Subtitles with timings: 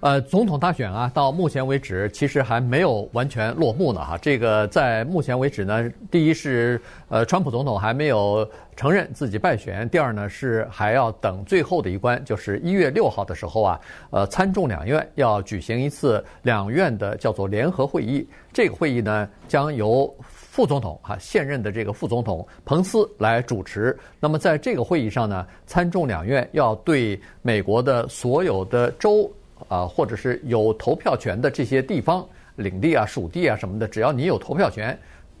[0.00, 4.18] 呃，总统大选啊，到目前为止其实还没有完全落幕呢，哈。
[4.18, 18.28] 这个在目前为止呢，第一是呃，川普总统还没有承认自己败选；第二呢是还要等最后的一关，就是一月六号的时候啊，呃，参众两院要举行一次两院的叫做联合会议。
[18.52, 23.98] 这个会议呢，将由副总统哈现任的这个副总统彭斯来主持。
[24.20, 29.28] 那么在这个会议上呢，参众两院要对美国的所有的州。
[29.68, 34.98] 啊，或者是有投票权的这些地方领地啊、属地啊什么的，只要你有投票权，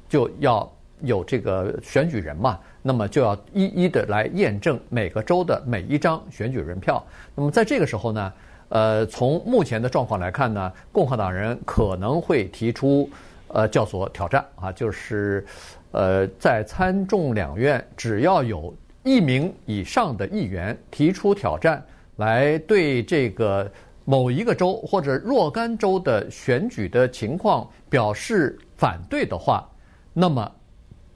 [0.08, 0.70] 就要
[1.00, 2.58] 有这个选举人嘛。
[2.82, 7.04] 那么就要一一的来验证每个州的每一张选举人票。
[7.34, 8.32] 那么在这个时候呢，
[8.68, 13.08] 呃，从目前的状况来看呢，共和党人可能会提出
[13.48, 15.44] 呃叫做挑战啊，就是
[15.90, 21.84] 呃在参众两院只要有一名以上的议员提出挑战，
[22.16, 23.70] 来对这个。
[24.06, 29.68] 某一个州或者若干州的选举的情况表示反对的话，
[30.12, 30.50] 那么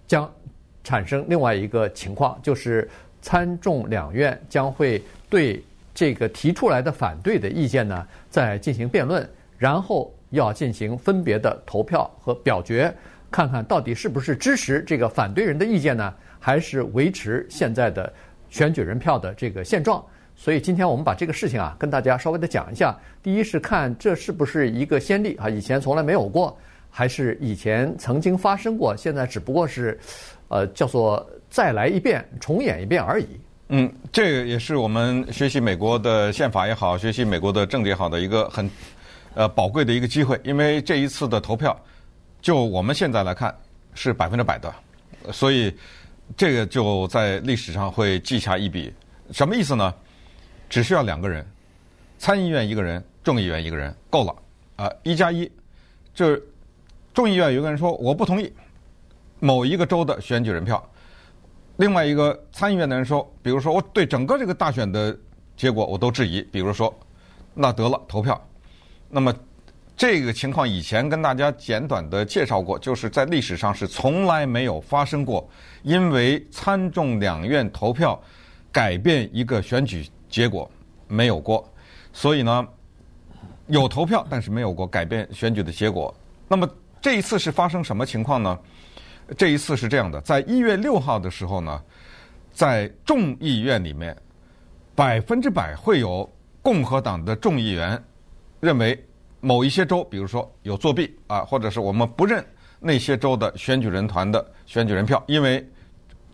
[0.09, 0.29] 将
[0.83, 2.91] 产生另外一个情况，就是
[3.23, 12.93] 参众两院将会对这个提出来的反对的意见呢，再进行辩论，然后要进行分别的投票和表决，
[13.31, 18.13] 看看到底是不是支持这个反对人的意见呢，还是维持现在的
[18.49, 20.05] 选举人票的这个现状。
[20.41, 22.99] 所以今天我们把这个事情啊，跟大家稍微的讲一下。
[23.23, 26.57] 第一是看这是不是一个先例啊，以前从来没有过，
[26.89, 30.01] 还是以前曾经发生过，现在只不过是，
[30.49, 33.27] 呃，叫做再来一遍、重演一遍而已。
[33.69, 38.71] 嗯，这个也是我们学习美国的宪法也好，学习美国的政治也好的一个很
[39.35, 40.41] 呃宝贵的一个机会。
[40.43, 41.79] 因为这一次的投票，
[42.41, 43.55] 就我们现在来看
[43.93, 44.75] 是百分之百的，
[45.31, 45.71] 所以
[46.35, 48.91] 这个就在历史上会记下一笔。
[49.33, 49.93] 什么意思呢？
[50.71, 51.45] 只需要两个人，
[52.17, 54.35] 参议院一个人，众议院一个人，够了
[54.77, 54.91] 啊！
[55.03, 55.51] 一加一，
[56.15, 56.41] 就是
[57.13, 58.51] 众议院有个人说我不同意
[59.41, 60.83] 某一个州的选举人票，
[61.79, 65.15] 另外一个参议院的人说，比如说我对整个这个大选的
[65.57, 66.97] 结果我都质疑，比如说
[67.53, 68.41] 那得了投票，
[69.09, 69.35] 那么
[69.97, 75.51] 这个情况以前跟大家简短的介绍过，就是在历史上是从来没有发生过，
[75.83, 78.19] 因为参众两院投票
[78.71, 80.09] 改变一个选举。
[80.31, 80.71] 结果
[81.09, 81.69] 没有过，
[82.13, 82.67] 所以呢，
[83.67, 86.15] 有投票，但是没有过改变选举的结果。
[86.49, 86.69] 那么
[87.01, 88.59] 这一次是发生什么情况呢？
[89.37, 91.83] 这一次是这样的，在一月六号的时候呢，
[92.53, 94.17] 在众议院里面，
[94.95, 96.29] 百分之百会有
[96.63, 98.03] 共和党的众议员
[98.61, 99.05] 认为
[99.41, 102.45] 某一些州，比如说有作弊啊，或者是我们不认
[102.81, 105.65] 那些州的选举人团的选举人票，因为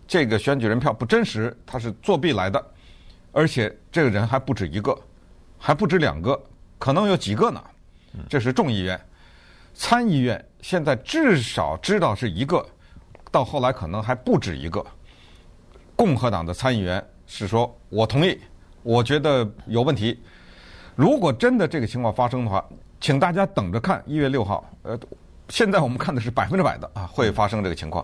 [0.07, 2.63] 这个选举人票不真实，它是作弊来的。
[3.37, 4.97] 而且这个人还不止一个，
[5.59, 6.41] 还不止两个，
[6.79, 7.63] 可能有几个呢？
[8.27, 8.99] 这是众议院，
[9.75, 12.65] 参议院现在至少知道是一个，
[13.31, 14.83] 到后来可能还不止一个。
[15.95, 18.39] 共和党的参议员是说：“我同意，
[18.81, 20.19] 我觉得有问题。
[20.95, 22.67] 如果真的这个情况发生的话，
[22.99, 24.67] 请大家等着看一月六号。
[24.81, 24.99] 呃，
[25.49, 28.03] 现在我们看的是百分之百的啊，会发生这个情况。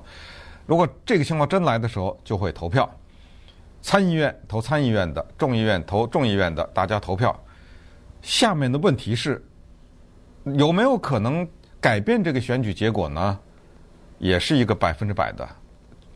[0.68, 2.88] 如果这个情况真来的时候，就会投票。”
[3.84, 7.38] 参议院投参议院的，众议院投众议院的，大家投票。
[8.22, 9.46] 下面的问题是，
[10.46, 11.46] 有没有可能
[11.82, 13.38] 改变这个选举结果呢？
[14.20, 15.46] 也是一个百分之百的，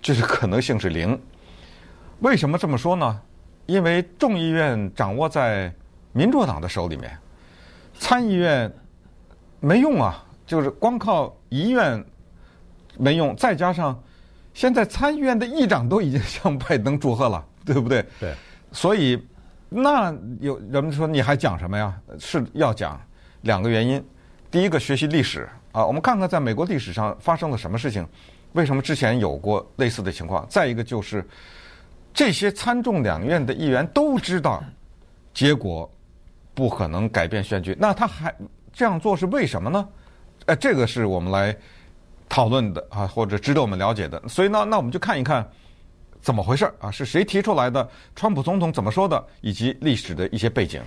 [0.02, 1.22] 就是可能性是零。
[2.22, 3.22] 为什么这么说呢？
[3.66, 5.72] 因为众议院掌握在
[6.14, 7.20] 民主党的手里面，
[8.00, 8.74] 参议院
[9.60, 12.02] 没用啊，就是光靠一院
[12.98, 14.02] 没用，再加上
[14.54, 17.46] 现在参议院的议长都已经向拜登祝贺了。
[17.68, 18.04] 对不对？
[18.20, 18.34] 对，
[18.72, 19.22] 所以
[19.68, 21.94] 那有人们说你还讲什么呀？
[22.18, 23.00] 是要讲
[23.42, 24.02] 两个原因。
[24.50, 28.08] 第一个，学习历史啊，我们看看在美国历史上发生了什么事情，
[28.54, 30.48] 为什么之前有过类似的情况？
[30.50, 31.22] 再一个就是
[32.14, 34.64] 这些参众两院的议员都知道
[35.34, 35.92] 结果
[36.54, 38.34] 不可能改变选举，那他还
[38.72, 39.86] 这样做是为什么呢？
[40.46, 41.54] 呃，这个是我们来
[42.30, 44.22] 讨论的啊，或者值得我们了解的。
[44.30, 45.46] 所以呢，那我们就看一看。
[46.28, 46.92] 怎么回事啊？
[46.92, 47.88] 是谁提出来的？
[48.14, 49.26] 川普总统怎么说的？
[49.40, 50.82] 以及历史的一些背景。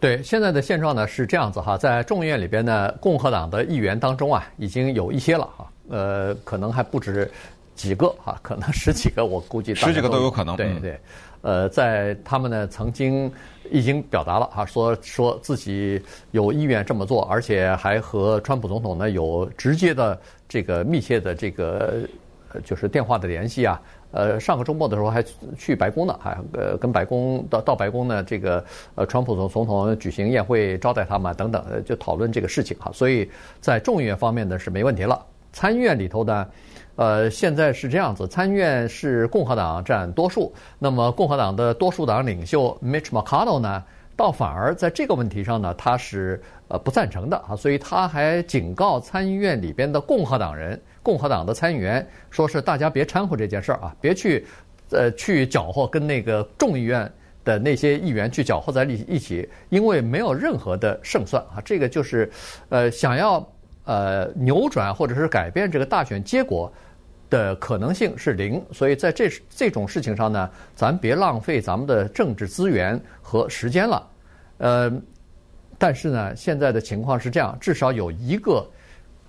[0.00, 7.30] 对，现在的现状呢是这样子哈，在众议院里边呢，共和党的议员当中啊，已经有一些了哈，呃，可能还不止
[7.76, 10.56] 几个哈，可能十几个，我估计十几个都有可能。
[10.56, 11.00] 对对，
[11.42, 13.32] 呃，在他们呢曾经
[13.70, 16.02] 已经表达了哈，说说自己
[16.32, 22.00] 有意愿这么做，而且还和川普总统呢有直接的这个密切的这个。
[22.50, 23.78] 呃，就是电话的联系啊，
[24.10, 25.22] 呃，上个周末的时候还
[25.56, 28.64] 去白宫呢，还呃跟白宫到到白宫呢，这个
[28.94, 32.90] 呃，川普总总统举行宴会招待他们等等，就讨论这个事情哈。
[32.92, 35.24] 所以在众议院方面呢是没问题了。
[35.52, 36.46] 参议院里头呢，
[36.96, 43.82] 呃，现在是这样子，参议院是共和党占多数，那么共和党的多数党领袖 Mitch McConnell 呢，
[44.18, 50.78] 倒反而在这个问题上呢，他是呃不赞成的啊，所以他还警告参议院里边的共和党人。
[51.04, 54.44] 共和党的参议员说是大家别掺和这件事儿啊，别去，
[54.90, 57.08] 呃，去搅和跟那个众议院
[57.44, 61.62] 的那些议员去搅和在一一起，因为没有任何的胜算啊。
[61.64, 62.28] 这个就是，
[62.70, 63.48] 呃，想要
[63.84, 66.70] 呃扭转或者是改变这个大选结果
[67.30, 68.62] 的可能性是零。
[68.72, 74.06] 所以在这这种事情上呢，咱别浪费咱们的政治资源和时间了。
[74.58, 74.92] 呃，
[75.78, 78.66] 但是呢，现在的情况是这样，至少有一个。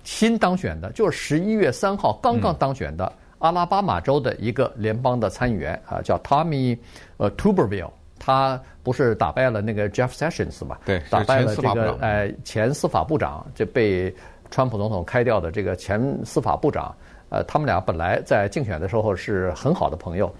[0.02, 6.76] 新当选的，就是十一月三号刚刚当选的阿拉巴马州的一个联邦的参议员啊，叫 Tommy
[7.18, 10.78] 呃 Tuberville，他不是打败了那个 Jeff Sessions 嘛？
[10.86, 14.12] 对，打败了这个呃前司法部长，就被
[14.50, 16.96] 川普总统开掉的这个前司法部长。
[17.30, 20.30] 呃，他们俩本来在竞选的时候是很好的朋友，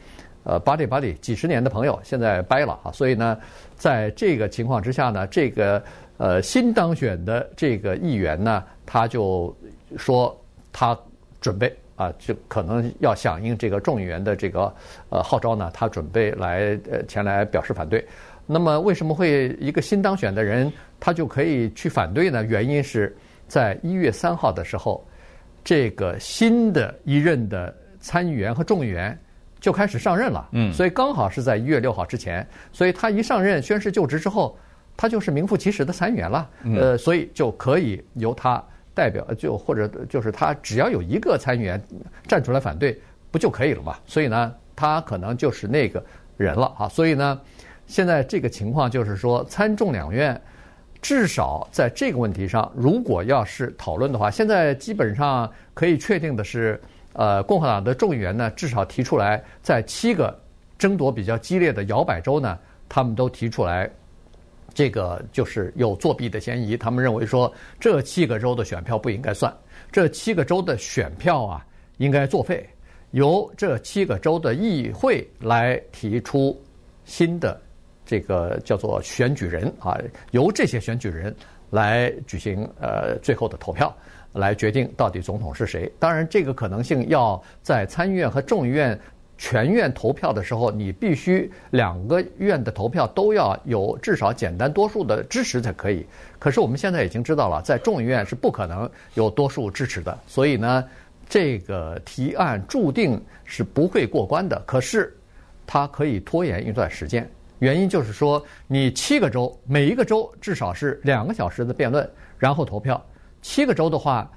[0.44, 2.92] 呃，buddy buddy 几十年的朋友，现在掰了啊。
[2.92, 3.38] 所以呢，
[3.74, 5.82] 在这个情况之下呢，这个
[6.18, 8.62] 呃新当选的这个议员呢。
[8.92, 9.56] 他就
[9.96, 10.36] 说
[10.72, 10.98] 他
[11.40, 14.74] 准备啊，就可能要响应这个众议员的这个
[15.10, 18.04] 呃号召呢，他准备来呃前来表示反对。
[18.46, 22.42] 那么为什么会一个新当选的人他就可以去反对呢？
[22.42, 23.16] 原因是
[23.46, 25.06] 在一月三号的时候，
[25.64, 29.18] 这个新的一任的参议员和众议员
[29.60, 30.48] 就开始上任了。
[30.52, 34.58] 嗯，所以刚好是在一月六号之前，所以他一上任宣誓就职之后，
[34.96, 36.50] 他就是名副其实的参议员了。
[36.76, 38.62] 呃，所以就可以由他。
[38.92, 41.80] 代表就或者就是他只要有一个参议员
[42.26, 43.96] 站出来反对，不就可以了嘛？
[44.04, 46.04] 所以呢，他可能就是那个
[46.36, 46.88] 人了啊。
[46.88, 47.40] 所以呢，
[47.86, 50.38] 现在这个情况就是说，参众两院
[51.02, 56.80] 至少在这个问题上，如果要是讨论的话，现在基本上可以确定的是，
[57.14, 60.38] 呃，共和党的众议员呢，至少提出来，在七个
[60.78, 62.58] 争夺比较激烈的摇摆州呢，
[62.88, 63.90] 他们都提出来。
[64.72, 69.52] 这个就是有作弊的嫌疑，他们认为说这七个州的选票不应该算，
[69.90, 71.66] 这七个州的选票啊
[71.96, 72.64] 应该作废，
[73.10, 76.56] 由这七个州的议会来提出
[77.04, 77.60] 新的
[78.10, 79.96] 这个叫做选举人啊，
[80.32, 81.32] 由这些选举人
[81.70, 83.94] 来举行呃最后的投票，
[84.32, 85.88] 来决定到底总统是谁。
[85.96, 88.98] 当然，这个可能性要在参议院和众议院。
[89.42, 96.04] 全院投票的时候，你必须两个院的投票都要有至少简单多数的支持才可以。
[96.38, 100.84] 可是我们现在已经知道了，在众议院是不可能有多数支持的，所以呢，
[101.26, 104.60] 这个提案注定是不会过关的。
[104.66, 105.16] 可是
[105.66, 107.26] 它可以拖延一段时间，
[107.60, 113.00] 原因就是说，你七个州每一个州至少是两个小时的辩论，然后投票。
[113.40, 114.30] 七个州的话。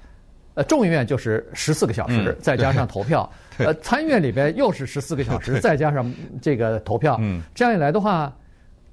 [0.56, 3.28] 呃，众议院就是十四个小时，再加上投票；
[3.58, 6.08] 呃，参议院里边又是十四个小时，再加上
[6.40, 7.16] 这个投票。
[7.20, 8.32] 嗯，这样一来的话，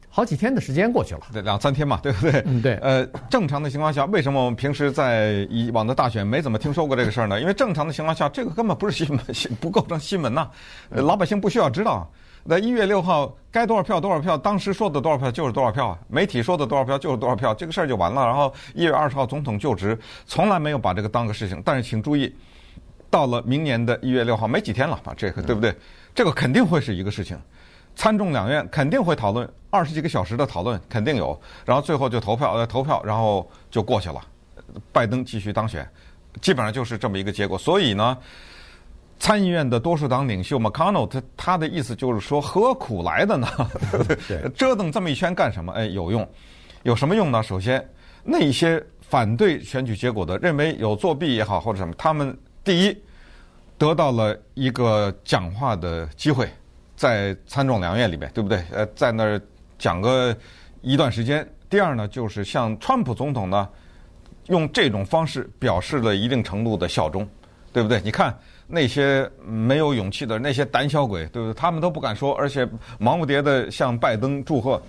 [0.09, 1.21] 好几天的时间过去了。
[1.31, 2.41] 对，两三天嘛，对不对？
[2.47, 2.73] 嗯，对。
[2.77, 7.39] 呃，正常的情况下，为什么我们平时在以往的大选没怎么听说过这个事儿呢？
[7.39, 9.19] 因为正常的情况下，这个根本不是新闻，
[9.61, 10.49] 不构成新闻呐，
[10.89, 12.11] 老百姓不需要知道。
[12.43, 18.25] 那一月六号该多少票多少票，当时说的多少票就是多少票啊，媒体说的多少票就是多少票，这个事儿就完了。
[18.25, 21.61] 然后一月二十号总统就职，从来没有把这个当个事情。
[21.63, 22.35] 但是请注意，
[23.11, 25.13] 到了明年的一月六号没几天了吧？
[25.15, 25.75] 这个对不对？
[26.15, 27.39] 这个肯定会是一个事情，
[27.95, 31.39] 参众两院肯定会讨论二十几个小时的讨论，肯定有。
[31.63, 34.19] 然后最后就投票，呃，投票，然后就过去了，
[34.91, 35.87] 拜登继续当选，
[36.41, 37.55] 基本上就是这么一个结果。
[37.55, 38.17] 所以呢。
[39.21, 43.47] 参议院的多数党领袖 McConnell，他他的意思就是说，何苦来的呢？
[44.27, 45.71] 对， 折腾这么一圈干什么？
[45.73, 46.27] 哎，有用，
[46.81, 47.43] 有什么用呢？
[47.43, 47.87] 首先，
[48.23, 52.97] 那些反对选举结果的，认为有作弊也好或者什么，他们第一
[53.77, 56.49] 得到了一个讲话的机会，
[56.95, 58.63] 在参众两院里面，对不对？
[58.71, 59.39] 呃，在那儿
[59.77, 60.35] 讲个
[60.81, 61.47] 一段时间。
[61.69, 63.69] 第二呢，就是向川普总统呢，
[64.47, 67.29] 用这种方式表示了一定程度的效忠，
[67.71, 68.01] 对不对？
[68.01, 68.35] 你看。
[68.71, 71.53] 那些没有勇气的那些胆小鬼，对不对？
[71.53, 74.81] 他们都不敢说，而且忙不迭的向拜登祝贺。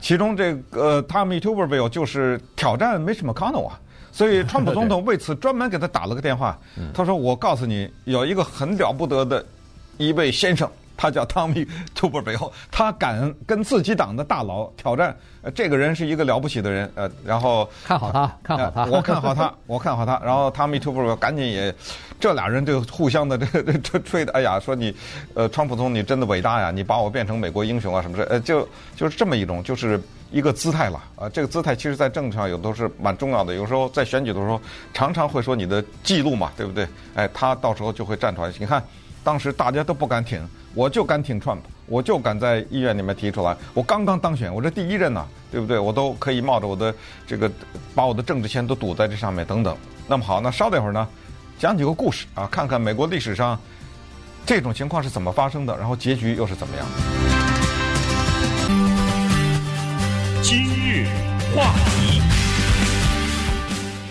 [0.00, 3.80] 其中这个 Tommy Tuberville 就是挑战 Mitch McConnell 啊，
[4.10, 6.58] 所以川普总统为此专门给他打了个电话。
[6.92, 9.44] 他说：“我告诉你，有一个很了不得的
[9.96, 20.20] 一位先生，他叫汤米·图伯贝后，他敢跟自己党的大佬挑战，呃，这个人是一个了不起的人，呃，然后看好他，看好他，我看好他， 我看好他。
[20.24, 21.74] 然后汤米·图伯贝尔赶紧也，
[22.18, 24.94] 这俩人就互相的这这吹吹的，哎呀，说你，
[25.34, 30.00] 呃，川普总统你真的伟大呀，你把我变成美国英雄啊什么的，呃，就就是这么一种，就是
[30.30, 31.28] 一个姿态了啊。
[31.28, 34.60] 这个姿态其实在政治上有都是蛮重要的，有时候在选举的时候
[34.94, 36.88] 常常会说你的记录嘛，对不对？
[37.14, 38.82] 哎，他到时候就会站出来，你看。
[39.26, 40.40] 当时大家都不敢挺，
[40.72, 43.56] 我就敢挺 Trump，我就敢在医院里面提出来。
[43.74, 45.80] 我刚刚当选，我这第一任呢、对不对？
[45.80, 46.94] 我都可以冒着我的
[47.26, 47.50] 这个，
[47.92, 49.76] 把我的政治钱都赌在这上面等等。
[50.06, 51.08] 那么好，那稍等一会儿呢，
[51.58, 53.58] 讲几个故事啊，看看美国历史上
[54.46, 56.86] 这种情况是怎么发生的，然后结局又是怎么样。
[60.40, 61.08] 今日
[61.52, 62.35] 话题。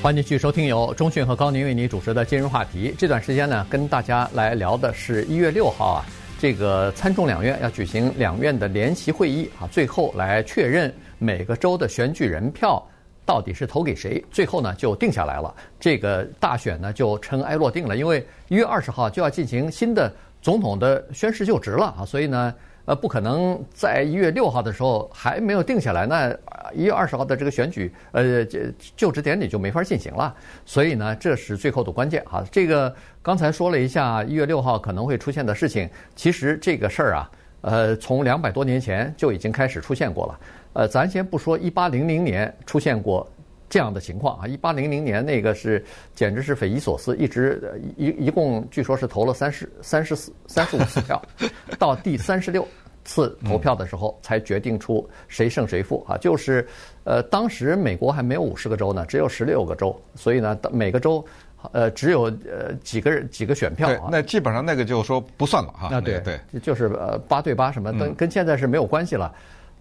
[0.06, 2.94] 欢迎继续收听由中讯和高宁为你主持的今日话题。
[2.96, 6.06] 这段时间呢，跟大家来聊的是一月六号啊，
[6.38, 12.80] 这个参众两院要举行两院的联席会议啊，最后来确认每个州的选举人票
[13.26, 15.52] 到底是投给谁，最后呢就定下来了。
[15.80, 22.54] 这个大选呢就尘埃落定了，因为一月二十号就要进行新的总统的宣誓就职了啊，所以呢。
[22.86, 26.32] 呃，不可能在一月六号的时候还没有定下来，那
[26.74, 28.60] 一月二十号的这个选举，呃，就
[28.96, 30.34] 就职典礼就没法进行了。
[30.66, 32.44] 所以呢，这是最后的关键哈。
[32.52, 40.40] 这个刚才说了一下一月六号可能会出现的事情，其实这个事儿啊，呃，从两百多年前就已经开始出现过了。
[40.74, 43.28] 呃，咱先不说一八零零年出现过。
[43.70, 51.22] 这样的情况啊，一八零零年那个是简直是匪夷所思，一直一一共据说是投了三十三十四三十五次票，
[51.80, 52.66] 到第三十六
[53.04, 56.16] 次投票的时候才决定出谁胜谁负啊。
[56.18, 56.66] 就是
[57.04, 61.26] 呃，当时美国还没有五十个州呢，只有十六个州，所以呢，每个州
[61.72, 64.10] 呃只有呃几个人几个选票啊。
[64.12, 65.90] 那基本上那个就说不算了哈。
[65.96, 69.34] 啊，对对，就是呃八对八什么，跟跟现在是没有关系了。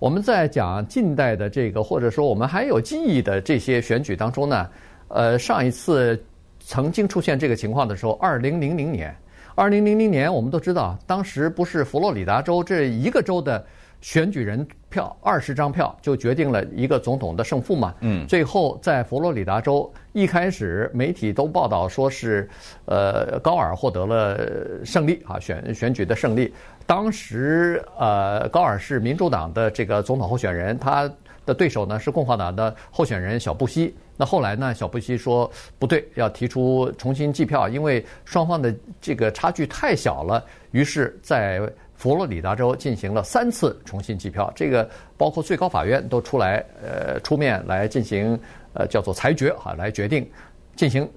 [0.04, 4.68] 我们在讲近代的这个，或者说我们还有记忆的这些选举当中呢，
[5.08, 6.23] 呃，上一次
[6.61, 9.16] 曾经出现这个情况的时候，二零零零年，
[9.54, 13.64] 二零零零年我们都知道，当时不是佛罗里达州这一个州的
[14.04, 17.94] 选举人票二十张票就决定了一个总统的胜负嘛？
[18.00, 22.46] 嗯，最后在佛罗里达州一开始媒体都报道说是，
[22.84, 26.52] 呃，高尔获得了胜利啊，选选举的胜利。
[26.84, 31.11] 当时，呃，高尔是民主党的这个总统候选人，他
[31.46, 33.96] 的对手呢是共和党的候选人小布希。
[34.18, 40.44] 那后来呢，小布希说不对，要提出重新计票，因为双方的这个差距太小了。
[40.73, 41.61] 于是，在
[41.97, 48.39] 佛罗里达州进行了三次重新计票，这个包括最高法院都出来，呃，出面来进行，
[48.73, 50.29] 呃，叫做裁决哈，来决定
[50.77, 51.09] 进行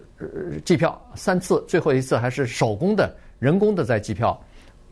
[0.64, 4.40] 计票三次，最后一次还是手工的、人工的在计票。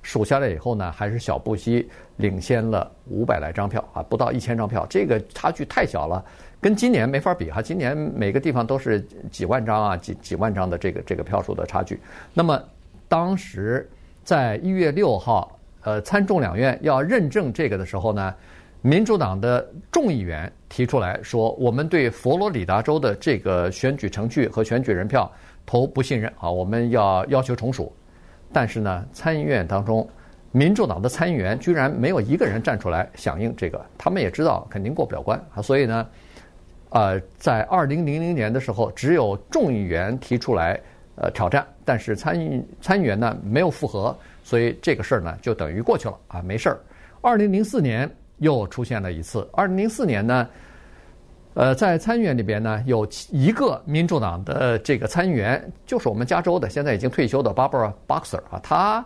[0.02, 6.24] 数下来以后呢，还是小布希领先了五百来张票啊，不到一千张票，这个差距太小了，
[6.62, 7.60] 跟今年没法比哈。
[7.60, 9.02] 今年每个地方都是
[9.32, 12.00] 几万张啊，几几万张的这个这个票数的差距。
[12.36, 12.64] 那么
[13.08, 13.90] 当时
[14.24, 15.55] 在一月六号，
[15.86, 18.34] 呃，参众两院要认证这个的时候呢，
[18.82, 25.32] 民主党的众议员提出来说，我们对佛罗里达州的这个选举程序和选举人票
[25.64, 27.94] 投不信任啊，我们要要求重数。
[28.52, 30.10] 但是呢，参议院当中，
[30.52, 35.62] 民主党的参议员居然没有一个人站出来响应这个，他们也知道肯定过不了关啊。
[35.62, 36.08] 所以呢，
[36.90, 40.80] 呃，在二零零零年的时候，只有众议员提出来
[41.16, 46.80] 呃挑战，但是参议参议员呢没有附和，所以这个事儿呢就等于过去了啊，没事儿。
[47.20, 50.48] 二零零四年又出现了一次，二零零四年呢。
[51.56, 59.06] 呃，在参议院里边呢，有一个民主党的这个参议员，就是我们加州的，现在已经退休的 Barbara Boxer 啊，他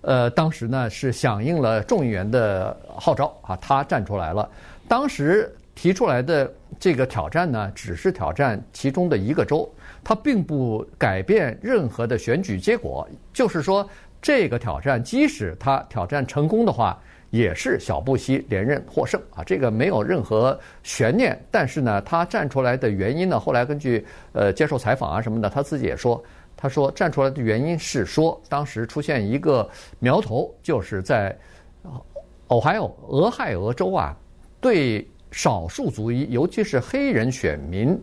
[0.00, 4.48] 呃当时呢是响应了众议员的号召啊，他站出来了。
[4.88, 9.70] 当时提出来的这个挑战呢，只是挑战其中的一个州，
[10.02, 13.06] 他并不改变任何的选举结果。
[13.34, 13.86] 就是说，
[14.22, 16.98] 这个挑战即使他挑战成功的话。
[17.32, 21.42] 也是小布希连任获胜啊，这个没有任何悬念。
[21.50, 26.22] 但是呢，他站出来的原因呢，后来根据呃接受采访啊什么的，他自己也说，
[26.54, 29.66] 他说站出来的原因是说，当时出现一个
[29.98, 31.34] 苗头，就是在
[32.48, 34.14] 哦还有俄亥俄州啊，
[34.60, 37.98] 对少数族裔，尤其是黑人选民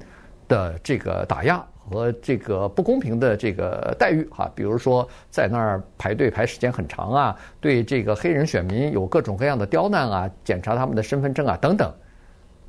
[0.47, 1.63] 的这个打压。
[1.89, 11.91] 和这个不公平的这个待遇哈，比如说在那儿排队排时间很长啊，对这个黑人选民有各种各样的刁难啊，检查他们的身份证啊等等，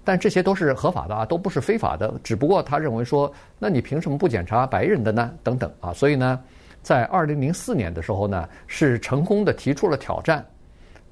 [0.02, 2.12] 但这些都是合法的啊，都不是非法的。
[2.24, 5.30] 只不过他认为说，那你凭什么不检查白人的呢？
[5.42, 6.40] 等等啊，所以呢，
[6.82, 10.44] 在二零零四年的时候呢，是成功的提出了挑战，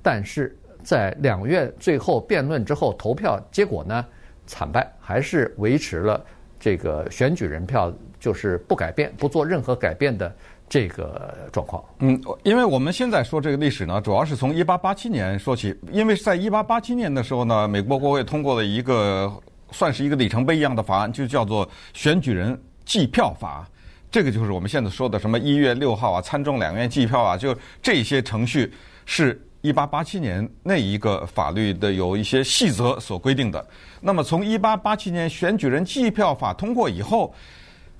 [0.02, 4.06] 但是在两院最后辩论之后，投票结果呢
[4.46, 6.24] 惨败，还是维持了
[6.58, 10.34] 这个选举人票就是不改变、不做任何改变的
[10.68, 11.84] 这个状况。
[12.00, 19.32] 嗯，因为我们现在说这个历史呢，主要是从一八八七年说起，因为在一八八七年的时候呢，美国国会通过了一个
[19.70, 23.66] 算是一个里程碑一样的法案，就叫做选举人计票法。
[24.10, 28.72] 这个就是我们现在说的什么一月六号啊，参众两院计票啊，就这些程序
[29.04, 33.64] 是一八八七年那一个法律的有一些细则所规定的。
[34.00, 37.34] 那么从一八八七年选举人计票法通过以后，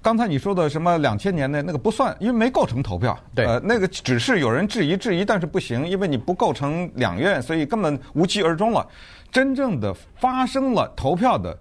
[0.01, 3.17] 刚才你说的什么两千年的那个不算，因为没构成投票。
[3.35, 8.87] 对，呃，那个只是有人质疑质疑，但是不行，因为你不构成两院，所以根本无疾而终了。
[9.31, 11.57] 真正的发生了投票的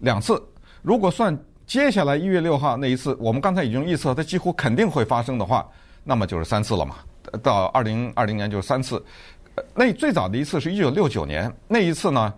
[0.00, 0.42] 两次，
[0.82, 1.38] 如果算。
[1.64, 5.66] 接下来一月六号那一次，我们刚才已经预测它几乎肯定会发生的话，
[6.04, 6.96] 那么就是三次了嘛。
[7.42, 9.02] 到二零二零年就是三次。
[9.74, 12.32] 那最早的一次是一九六九年，那一次呢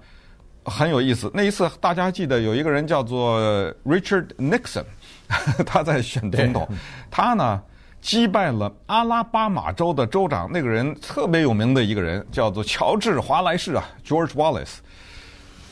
[0.64, 1.30] 很有意思。
[1.32, 3.40] 那一次大家记得有一个人叫做
[3.84, 4.84] Richard Nixon，
[5.64, 6.68] 他在选总统，
[7.10, 7.62] 他呢
[8.00, 14.76] 击败了阿拉巴马州的州长，那个人特别有名的一个人叫做乔治华莱士啊，George Wallace。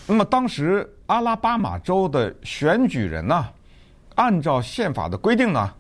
[0.07, 3.49] 那么当时阿拉巴马州的选举人呢，
[4.15, 5.73] 按照宪法的规定呢，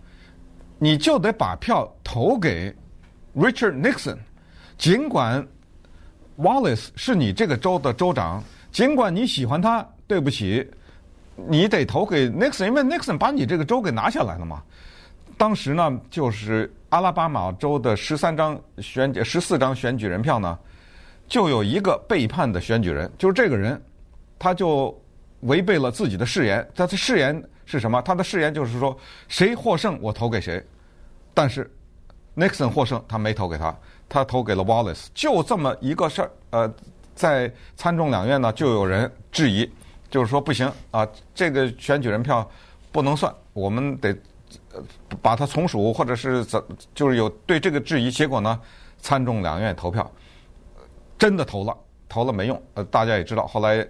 [0.78, 2.75] 你就得把票投给
[3.35, 4.19] Richard Nixon，
[4.83, 5.47] 尽管
[6.37, 10.69] Wallace 是你这个州的州长，尽管你喜欢他，对不起，
[11.37, 14.61] 你得投给 Nixon，因为 Nixon 把你这个州给拿下来了嘛。
[15.39, 20.59] 当时呢，就是阿拉巴马州的十三张选十四张选举人票呢，
[21.29, 23.81] 就有一个背叛的选举人，就是这个人。
[24.37, 25.01] 他就
[25.43, 26.69] 违背了自己的誓言。
[26.75, 28.03] 他的誓言是什么？
[28.03, 28.99] 他的誓言就是说，
[29.29, 30.61] 谁获胜我投给谁。
[31.33, 31.71] 但是
[32.35, 33.73] ，Nixon 获胜，他没投给他，
[34.12, 35.07] 他投给了 Wallace。
[35.14, 36.31] 就这么一个事儿。
[36.50, 36.75] 呃，
[37.14, 39.69] 在参众两院呢，就有人质疑，
[40.11, 42.47] 就是说不行啊，这个选举人票
[42.92, 44.14] 不能算，我们得
[45.23, 46.62] 把它从属，或者是怎，
[46.95, 48.11] 就是有对这个质疑。
[48.11, 48.61] 结果呢，
[48.99, 50.09] 参众两院投票，
[51.19, 51.75] 真的投了，
[52.09, 52.62] 投了没用。
[52.75, 53.87] 呃，大家也知道，后来。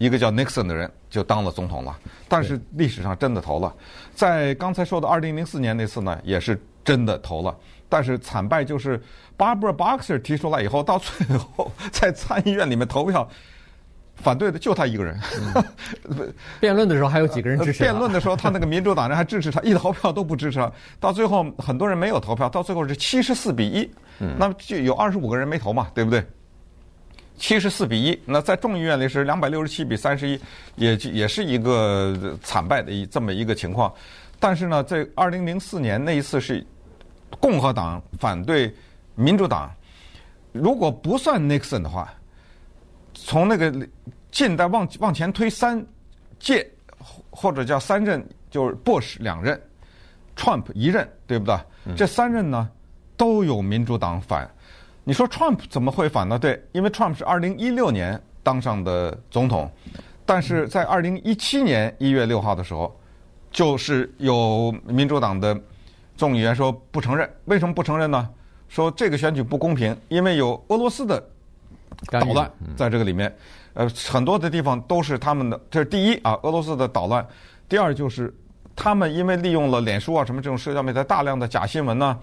[0.00, 3.74] 一个叫 Nixon 的人就当了总统了，但是历史上真的投了，
[4.14, 9.00] 在刚才说的二零零四年那次呢，也是真的投了，但是惨败就是
[9.36, 13.28] Barbara Boxer 提出来以后，到最后 在参议院里面投票
[14.16, 15.18] 反对的就他一个人。
[16.08, 17.84] 嗯、辩论的时候还有几个人支持他？
[17.84, 20.70] 辩论的时候，他那个民主党人还支持他，一投票都不支持他。
[20.98, 23.90] 到最后很多人没有投票，到最后是七十四比一，
[24.36, 26.24] 那么就有二十五个人没投嘛，对不对？
[27.36, 30.40] 七十四比一，那在众议院里是两百六十七比三十一，
[30.74, 33.94] 也也是一个惨败的一这么一个情况。
[34.40, 36.66] 但是呢，在二零零四年那一次是
[37.40, 38.74] 共和党反对
[39.14, 39.70] 民主党，
[40.52, 42.12] 如果不算 Nixon 的话，
[43.14, 43.72] 从那个
[44.30, 45.84] 近代往往前推三
[46.38, 46.68] 届
[47.30, 49.60] 或者叫三任，就是 Bush 两任
[50.36, 51.58] ，Trump 一任，对不对？
[51.96, 52.68] 这三任呢
[53.16, 54.48] 都有民主党反。
[55.04, 56.38] 你说 Trump 怎么会反呢？
[56.38, 59.70] 对，因为 Trump 是二零一六年当上的总统，
[60.26, 62.94] 但是在二零一七年一月六号的时候，
[63.50, 65.58] 就是有民主党的
[66.18, 67.26] 众议员说不承认。
[67.46, 68.28] 为什么不承认呢？
[68.68, 71.18] 说这个选举不公平，因为有俄罗斯的
[72.10, 73.34] 捣乱在这个里面。
[73.72, 75.58] 呃，很多的地方都是他们的。
[75.70, 77.26] 这是第一啊，俄罗斯的捣乱。
[77.66, 78.34] 第二就是
[78.76, 82.18] 他们因为利用了脸书啊什么这种社交媒体大量的假新闻呢。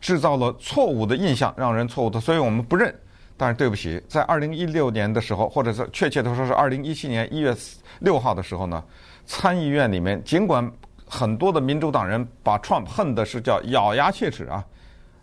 [0.00, 2.90] 制造了错误的印象，让人错误的，所以我们不认。
[3.36, 7.54] 但是对不起，在二零一六年的时候，或者是确切的说是二零一七年一月
[7.98, 8.82] 六号的时候呢，
[9.26, 10.66] 参议院里面尽管
[11.10, 14.64] 很多的民主党人把 Trump 恨的是叫咬牙切齿啊，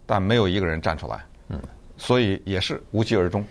[0.05, 1.23] 但没有一个人站出来。
[1.47, 1.57] 嗯，
[1.95, 3.43] 所以也是无疾而终。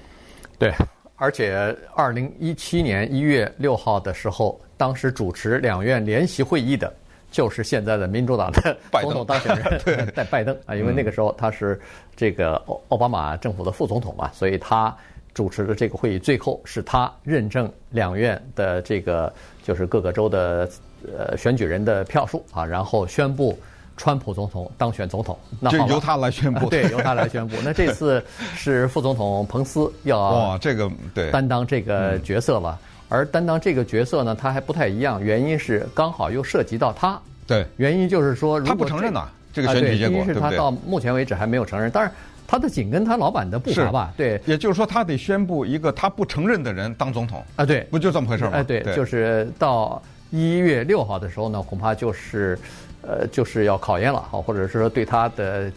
[0.58, 0.70] 对，
[1.16, 6.92] 而且二零一七年一月六号的时候，当时主持两院联席会议的。
[7.28, 11.78] 就是现在的民主党的总统当选人， 在拜登啊，因为那个时候他是
[12.14, 14.96] 这个奥奥巴马政府的副总统嘛，所以他
[15.34, 19.30] 主持的这个会议，最后是他认证两院的这个
[19.62, 20.70] 就是各个州的
[21.16, 23.58] 呃选举人的票数啊，然后宣布
[23.96, 25.38] 川普总统当选总统。
[25.60, 27.56] 那就由他来宣布， 对，由他来宣布。
[27.64, 28.22] 那这次
[28.54, 32.78] 是副总统彭斯要 哇，这个对担当这个角色了。
[33.08, 37.16] 而担当这个角色呢，他还不太一样，原因是刚好又涉及到他。
[37.46, 41.88] 对，原因就是说，他不承认呐，这个选举结果，对，他到目前为止还没有承认。
[41.88, 42.10] 但是，
[42.48, 44.40] 他的紧跟他老板的步伐吧，对。
[44.44, 47.40] 也就是说，他得宣布一个他不承认的人当总统。
[47.54, 48.50] 啊，对，不就这么回事吗？
[48.54, 52.58] 哎，对，就是到一月六号的时候呢，恐怕就是，
[53.02, 55.70] 呃，就是要考验了，好，或者是说对他的，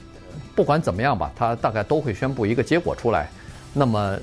[0.56, 3.30] 不管怎么样吧，他大概都会宣布一个结果出来。
[3.74, 4.18] 那么，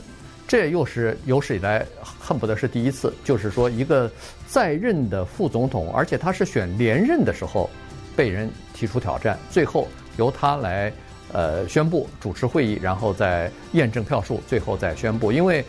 [0.48, 4.10] 这又是有史以来恨不得是第一次，就是说一个
[4.48, 7.70] 在任的副总统，而且他是选连任的时候，
[8.16, 9.86] 被人提出挑战，最后
[10.16, 10.92] 由他来
[11.32, 15.64] 呃宣布主持会议，然后再验证票数，最后再宣布，因为。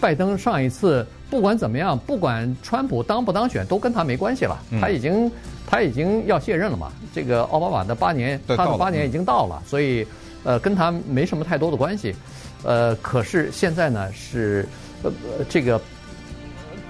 [0.00, 4.58] 拜登上一次不管怎么样，不管川普当不当选，都跟他没关系了。
[4.80, 5.30] 他已经
[5.66, 6.92] 他已经要卸任了嘛。
[7.12, 10.06] 这个奥巴马的八年，他的八年已经到了，所以
[10.44, 12.14] 呃跟他没什么太多的关系。
[12.62, 14.66] 呃，可是现在呢是
[15.02, 15.10] 呃
[15.48, 15.80] 这个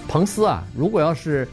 [0.06, 1.48] 彭斯啊，如果要是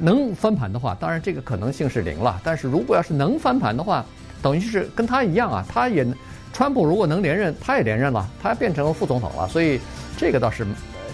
[0.00, 2.40] 能翻盘的话，当然这个可能性是零了。
[2.44, 4.04] 但是如果要是能翻盘的话，
[4.42, 6.04] 等于是跟他一样啊，他也
[6.52, 9.80] 川普如果能连任，他也连任了，他变成了副总统了，所以
[10.18, 10.66] 这个倒是。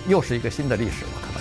[0.08, 1.31] 又是一个新的历史了。